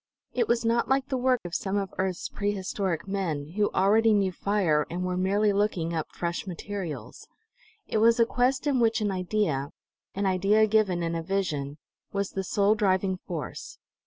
[0.33, 4.31] It was not like the work of some of earth's prehistoric men, who already knew
[4.31, 7.27] fire and were merely looking up fresh materials;
[7.87, 9.69] it was a quest in which an idea,
[10.15, 11.77] an idea given in a vision,
[12.11, 13.77] was the sole driving force.